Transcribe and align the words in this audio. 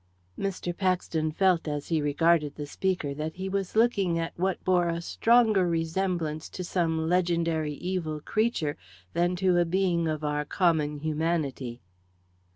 Mr. 0.35 0.75
Paxton 0.75 1.29
felt, 1.31 1.67
as 1.67 1.89
he 1.89 2.01
regarded 2.01 2.55
the 2.55 2.65
speaker, 2.65 3.13
that 3.13 3.35
he 3.35 3.47
was 3.47 3.75
looking 3.75 4.17
at 4.17 4.33
what 4.35 4.63
bore 4.63 4.89
a 4.89 4.99
stronger 4.99 5.67
resemblance 5.67 6.49
to 6.49 6.63
some 6.63 7.07
legendary 7.07 7.73
evil 7.75 8.19
creature 8.19 8.75
than 9.13 9.35
to 9.35 9.59
a 9.59 9.63
being 9.63 10.07
of 10.07 10.23
our 10.23 10.43
common 10.43 10.97
humanity. 11.01 11.81